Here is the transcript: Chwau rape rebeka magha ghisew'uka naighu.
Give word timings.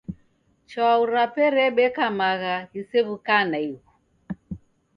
Chwau 0.69 1.01
rape 1.13 1.45
rebeka 1.57 2.05
magha 2.19 2.55
ghisew'uka 2.71 3.37
naighu. 3.49 3.79